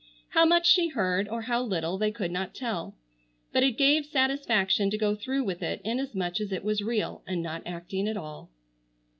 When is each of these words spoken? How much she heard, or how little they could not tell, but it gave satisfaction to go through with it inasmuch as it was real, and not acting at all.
How 0.29 0.45
much 0.45 0.65
she 0.67 0.87
heard, 0.87 1.27
or 1.29 1.43
how 1.43 1.61
little 1.61 1.99
they 1.99 2.09
could 2.09 2.31
not 2.31 2.55
tell, 2.55 2.95
but 3.51 3.61
it 3.61 3.77
gave 3.77 4.03
satisfaction 4.07 4.89
to 4.89 4.97
go 4.97 5.13
through 5.13 5.43
with 5.43 5.61
it 5.61 5.79
inasmuch 5.83 6.41
as 6.41 6.51
it 6.51 6.63
was 6.63 6.81
real, 6.81 7.21
and 7.27 7.43
not 7.43 7.61
acting 7.67 8.07
at 8.07 8.17
all. 8.17 8.49